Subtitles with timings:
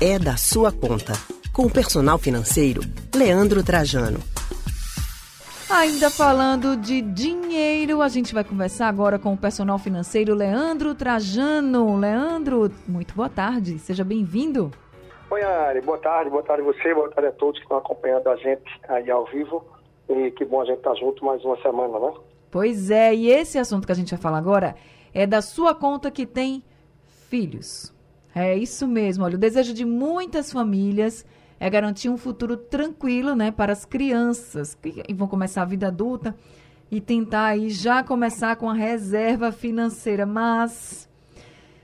[0.00, 1.12] é da sua conta.
[1.52, 2.80] Com o personal financeiro,
[3.14, 4.18] Leandro Trajano.
[5.70, 11.96] Ainda falando de dinheiro, a gente vai conversar agora com o personal financeiro Leandro Trajano.
[11.96, 14.70] Leandro, muito boa tarde, seja bem-vindo.
[15.30, 18.28] Oi, Ari, boa tarde, boa tarde a você, boa tarde a todos que estão acompanhando
[18.28, 19.64] a gente aí ao vivo.
[20.08, 22.12] E que bom a gente estar tá junto mais uma semana, né?
[22.50, 24.74] Pois é, e esse assunto que a gente vai falar agora
[25.14, 26.62] é da sua conta que tem
[27.30, 27.93] filhos.
[28.34, 29.24] É isso mesmo.
[29.24, 31.24] Olha, o desejo de muitas famílias
[31.60, 36.34] é garantir um futuro tranquilo, né, para as crianças que vão começar a vida adulta
[36.90, 41.08] e tentar aí já começar com a reserva financeira, mas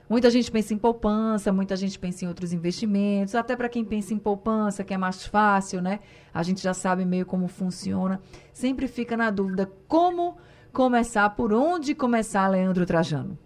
[0.09, 4.13] muita gente pensa em poupança, muita gente pensa em outros investimentos, até para quem pensa
[4.13, 6.01] em poupança, que é mais fácil, né?
[6.33, 8.21] A gente já sabe meio como funciona.
[8.53, 10.37] Sempre fica na dúvida como
[10.71, 13.37] começar, por onde começar, Leandro Trajano.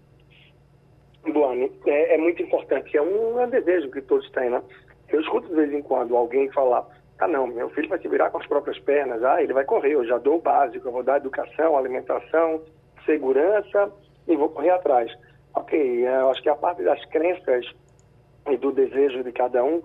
[1.30, 4.62] Luane, é, é muito importante, é um, é um desejo que todos têm, né?
[5.08, 6.86] Eu escuto de vez em quando alguém falar,
[7.18, 9.92] ah não, meu filho vai se virar com as próprias pernas, ah, ele vai correr,
[9.92, 12.62] eu já dou o básico, eu vou dar educação, alimentação,
[13.04, 13.92] segurança
[14.26, 15.12] e vou correr atrás.
[15.54, 17.64] Ok, é, eu acho que a parte das crenças
[18.48, 19.82] e do desejo de cada um,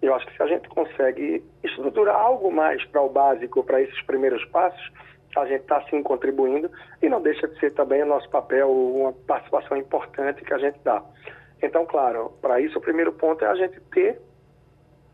[0.00, 4.00] eu acho que se a gente consegue estruturar algo mais para o básico, para esses
[4.02, 4.92] primeiros passos,
[5.36, 6.70] a gente está sim contribuindo
[7.02, 10.78] e não deixa de ser também o nosso papel, uma participação importante que a gente
[10.82, 11.02] dá.
[11.62, 14.20] Então, claro, para isso o primeiro ponto é a gente ter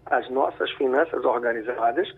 [0.07, 2.09] as nossas finanças organizadas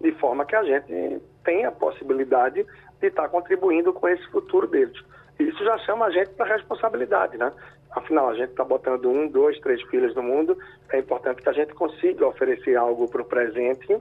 [0.00, 2.66] de forma que a gente tenha a possibilidade
[3.00, 4.98] de estar tá contribuindo com esse futuro deles.
[5.38, 7.52] Isso já chama a gente para responsabilidade, né?
[7.92, 10.58] Afinal, a gente está botando um, dois, três filhos no mundo,
[10.90, 13.98] é importante que a gente consiga oferecer algo para o presente,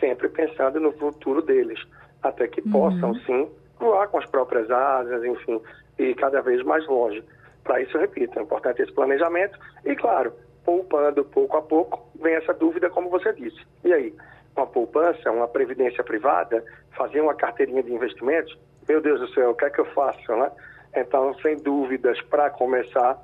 [0.00, 1.78] sempre pensando no futuro deles
[2.28, 2.72] até que uhum.
[2.72, 5.60] possam, sim, voar com as próprias asas, enfim,
[5.98, 7.22] e cada vez mais longe.
[7.64, 10.32] Para isso, eu repito, é importante esse planejamento e, claro,
[10.64, 13.60] poupando pouco a pouco, vem essa dúvida, como você disse.
[13.84, 14.14] E aí,
[14.56, 16.64] uma poupança, uma previdência privada,
[16.96, 18.56] fazer uma carteirinha de investimentos,
[18.88, 20.50] meu Deus do céu, o que é que eu faço, né?
[20.94, 23.18] Então, sem dúvidas, para começar,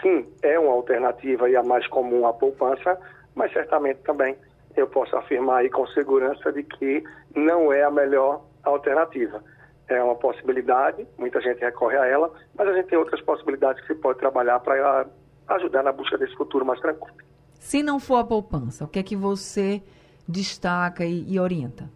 [0.00, 2.98] sim, é uma alternativa e a mais comum a poupança,
[3.34, 4.36] mas certamente também
[4.78, 7.02] eu posso afirmar aí com segurança de que
[7.34, 9.42] não é a melhor alternativa.
[9.88, 13.94] É uma possibilidade, muita gente recorre a ela, mas a gente tem outras possibilidades que
[13.94, 15.06] se pode trabalhar para
[15.48, 17.16] ajudar na busca desse futuro mais tranquilo.
[17.54, 19.82] Se não for a poupança, o que é que você
[20.28, 21.90] destaca e, e orienta?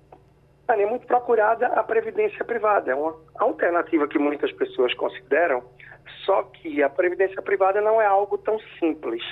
[0.69, 2.91] É muito procurada a previdência privada.
[2.91, 5.62] É uma alternativa que muitas pessoas consideram,
[6.25, 9.22] só que a previdência privada não é algo tão simples.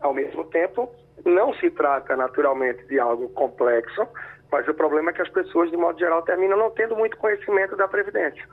[0.00, 0.90] Ao mesmo tempo,
[1.24, 4.06] não se trata naturalmente de algo complexo,
[4.50, 7.76] mas o problema é que as pessoas, de modo geral, terminam não tendo muito conhecimento
[7.76, 8.44] da Previdência.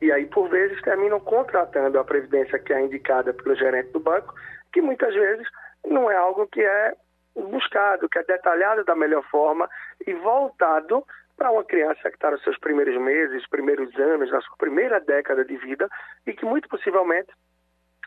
[0.00, 4.34] E aí, por vezes, terminam contratando a Previdência que é indicada pelo gerente do banco,
[4.72, 5.46] que muitas vezes
[5.84, 6.94] não é algo que é
[7.34, 9.68] buscado, que é detalhado da melhor forma
[10.06, 11.04] e voltado
[11.36, 15.44] para uma criança que está nos seus primeiros meses, primeiros anos, na sua primeira década
[15.44, 15.88] de vida
[16.26, 17.32] e que muito possivelmente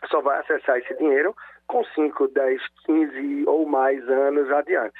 [0.08, 1.34] só vai acessar esse dinheiro
[1.66, 4.98] com 5, 10, 15 ou mais anos adiante.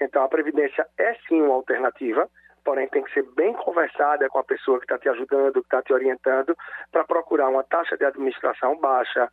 [0.00, 2.28] Então, a Previdência é sim uma alternativa,
[2.64, 5.82] porém tem que ser bem conversada com a pessoa que está te ajudando, que está
[5.82, 6.56] te orientando,
[6.90, 9.28] para procurar uma taxa de administração baixa.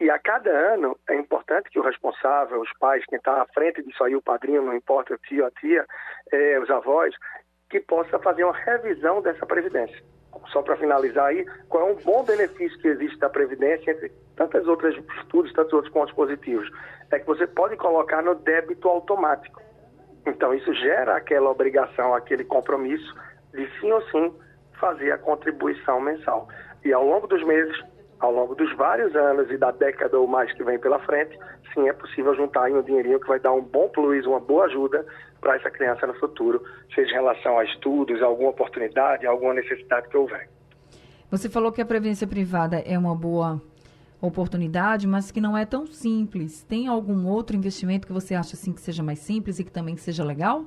[0.00, 3.82] E a cada ano é importante que o responsável, os pais, quem está à frente
[3.82, 5.84] disso aí, o padrinho, não importa, o tio, a tia,
[6.30, 7.14] é, os avós,
[7.68, 10.00] que possa fazer uma revisão dessa Previdência
[10.52, 14.66] só para finalizar aí, qual é um bom benefício que existe da Previdência entre tantas
[14.66, 16.70] outras estudos, tantos outros pontos positivos?
[17.10, 19.60] É que você pode colocar no débito automático.
[20.24, 23.14] Então, isso gera aquela obrigação, aquele compromisso
[23.52, 24.32] de sim ou sim
[24.80, 26.48] fazer a contribuição mensal.
[26.84, 27.76] E ao longo dos meses,
[28.20, 31.36] ao longo dos vários anos e da década ou mais que vem pela frente,
[31.74, 34.66] sim é possível juntar aí um dinheirinho que vai dar um bom plus, uma boa
[34.66, 35.04] ajuda
[35.40, 36.62] para essa criança no futuro,
[36.94, 40.48] seja em relação a estudos, alguma oportunidade, alguma necessidade que houver.
[41.30, 43.60] Você falou que a previdência privada é uma boa
[44.20, 46.62] oportunidade, mas que não é tão simples.
[46.64, 49.96] Tem algum outro investimento que você acha assim que seja mais simples e que também
[49.96, 50.64] seja legal?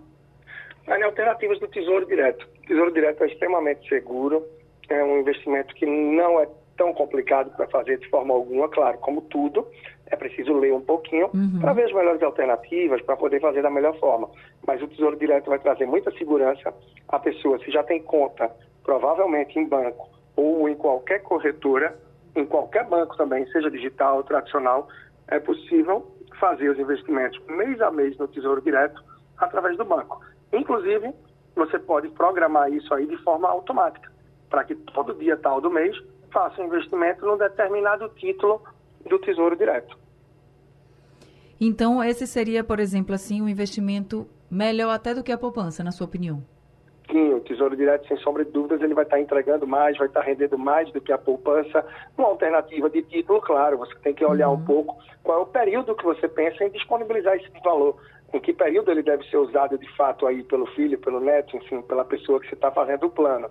[0.87, 2.47] Há alternativas do Tesouro Direto.
[2.63, 4.43] O Tesouro Direto é extremamente seguro,
[4.89, 9.21] é um investimento que não é tão complicado para fazer de forma alguma, claro, como
[9.21, 9.67] tudo,
[10.07, 11.59] é preciso ler um pouquinho uhum.
[11.61, 14.29] para ver as melhores alternativas, para poder fazer da melhor forma.
[14.65, 16.73] Mas o Tesouro Direto vai trazer muita segurança
[17.07, 17.59] à pessoa.
[17.59, 18.51] Se já tem conta,
[18.83, 21.97] provavelmente em banco ou em qualquer corretora,
[22.35, 24.87] em qualquer banco também, seja digital ou tradicional,
[25.27, 29.03] é possível fazer os investimentos mês a mês no Tesouro Direto
[29.37, 30.21] através do banco.
[30.53, 31.13] Inclusive,
[31.55, 34.11] você pode programar isso aí de forma automática,
[34.49, 35.95] para que todo dia tal do mês
[36.31, 38.61] faça um investimento num determinado título
[39.07, 39.97] do Tesouro Direto.
[41.59, 45.91] Então, esse seria, por exemplo, assim, um investimento melhor até do que a poupança, na
[45.91, 46.43] sua opinião?
[47.11, 50.21] Sim, o Tesouro Direto, sem sombra de dúvidas, ele vai estar entregando mais, vai estar
[50.21, 51.85] rendendo mais do que a poupança.
[52.17, 54.55] Uma alternativa de título, claro, você tem que olhar uhum.
[54.55, 57.97] um pouco qual é o período que você pensa em disponibilizar esse valor.
[58.33, 61.81] Em que período ele deve ser usado de fato aí pelo filho, pelo neto, enfim,
[61.81, 63.49] pela pessoa que você está fazendo o plano.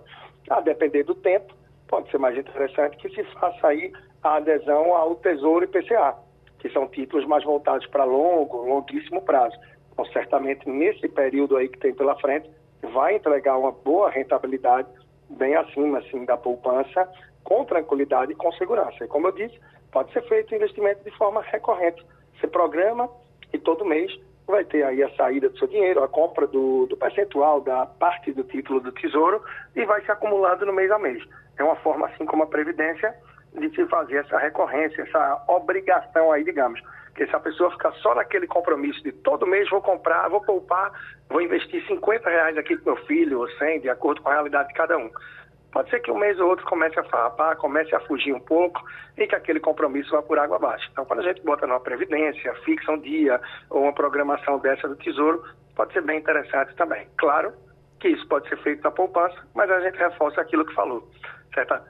[0.49, 1.53] A depender do tempo,
[1.87, 3.91] pode ser mais interessante que se faça aí
[4.23, 6.15] a adesão ao Tesouro IPCA,
[6.57, 9.55] que são títulos mais voltados para longo, longuíssimo prazo.
[9.93, 12.49] Então, certamente, nesse período aí que tem pela frente,
[12.81, 14.87] vai entregar uma boa rentabilidade,
[15.29, 17.09] bem acima, assim, da poupança,
[17.43, 19.03] com tranquilidade e com segurança.
[19.03, 19.59] E, como eu disse,
[19.91, 22.05] pode ser feito investimento de forma recorrente.
[22.39, 23.09] Você programa
[23.53, 24.11] e todo mês
[24.47, 28.33] vai ter aí a saída do seu dinheiro, a compra do, do percentual da parte
[28.33, 29.41] do título do tesouro
[29.75, 31.23] e vai se acumulando no mês a mês.
[31.57, 33.13] É uma forma, assim como a Previdência,
[33.53, 36.81] de se fazer essa recorrência, essa obrigação aí, digamos.
[37.11, 40.91] Porque se a pessoa ficar só naquele compromisso de todo mês vou comprar, vou poupar,
[41.29, 44.69] vou investir 50 reais aqui para meu filho, ou 100, de acordo com a realidade
[44.69, 45.09] de cada um.
[45.71, 48.81] Pode ser que um mês ou outro comece a farrapar, comece a fugir um pouco
[49.17, 50.87] e que aquele compromisso vá por água abaixo.
[50.91, 54.97] Então, quando a gente bota numa previdência, fixa um dia ou uma programação dessa do
[54.97, 55.43] Tesouro,
[55.75, 57.07] pode ser bem interessante também.
[57.17, 57.53] Claro
[58.01, 61.07] que isso pode ser feito na poupança, mas a gente reforça aquilo que falou.
[61.53, 61.85] Certa,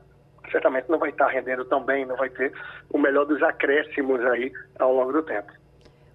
[0.51, 2.51] certamente não vai estar rendendo tão bem, não vai ter
[2.89, 5.51] o melhor dos acréscimos aí ao longo do tempo.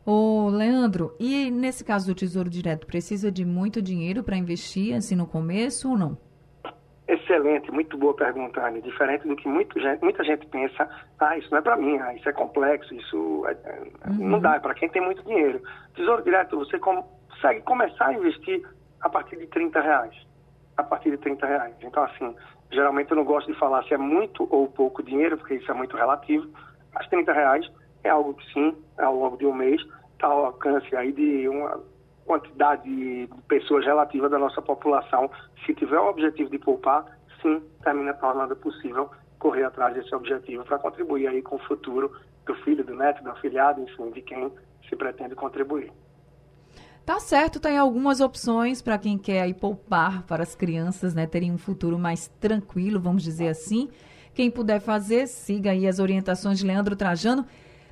[0.04, 5.16] Ô, Leandro, e nesse caso do Tesouro Direto, precisa de muito dinheiro para investir assim
[5.16, 6.16] no começo ou não?
[7.08, 8.82] Excelente, muito boa pergunta, Anne.
[8.82, 10.88] Diferente do que muita gente, muita gente pensa,
[11.20, 14.28] ah, isso não é para mim, ah, isso é complexo, isso é, é uhum.
[14.28, 15.60] não dá, é para quem tem muito dinheiro.
[15.94, 18.64] Tesouro Direto, você consegue começar a investir
[19.00, 20.14] a partir de 30 reais.
[20.76, 21.74] A partir de 30 reais.
[21.80, 22.34] Então, assim,
[22.70, 25.74] geralmente eu não gosto de falar se é muito ou pouco dinheiro, porque isso é
[25.74, 26.48] muito relativo.
[26.94, 27.70] Mas 30 reais
[28.04, 29.80] é algo que sim, ao longo de um mês,
[30.12, 31.80] está ao alcance aí de uma
[32.24, 35.30] quantidade de pessoas relativa da nossa população,
[35.64, 37.04] se tiver o objetivo de poupar,
[37.40, 39.08] sim, termina tornando possível
[39.38, 42.10] correr atrás desse objetivo para contribuir aí com o futuro
[42.44, 44.52] do filho, do neto, do afilhado, enfim, de quem
[44.88, 45.92] se pretende contribuir.
[47.06, 51.52] Tá certo, tem algumas opções para quem quer aí poupar para as crianças, né, terem
[51.52, 53.88] um futuro mais tranquilo, vamos dizer assim.
[54.34, 57.46] Quem puder fazer, siga aí as orientações de Leandro Trajano.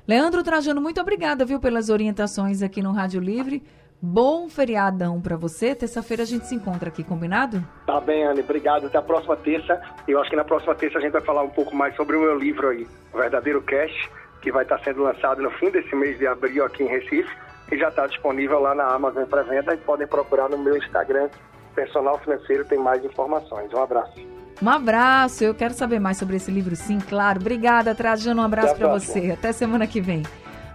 [0.05, 3.63] Leandro Trajano, muito obrigada, viu, pelas orientações aqui no Rádio Livre.
[4.01, 5.73] Bom feriadão para você.
[5.73, 7.65] Terça-feira a gente se encontra aqui, combinado?
[7.87, 8.41] Tá bem, Anne.
[8.41, 8.87] Obrigado.
[8.87, 9.81] Até a próxima terça.
[10.05, 12.19] Eu acho que na próxima terça a gente vai falar um pouco mais sobre o
[12.19, 14.09] meu livro aí, O Verdadeiro Cash,
[14.41, 17.77] que vai estar sendo lançado no fim desse mês de abril aqui em Recife e
[17.77, 21.29] já está disponível lá na Amazon para venda e podem procurar no meu Instagram,
[21.73, 23.71] Personal Financeiro, tem mais informações.
[23.73, 24.13] Um abraço.
[24.61, 25.43] Um abraço.
[25.43, 27.39] Eu quero saber mais sobre esse livro, sim, claro.
[27.39, 28.41] Obrigada, Trajano.
[28.41, 29.31] Um abraço para você.
[29.31, 30.23] Até semana que vem.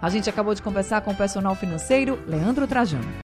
[0.02, 3.10] A gente acabou de conversar com o personal financeiro Leandro Trajano.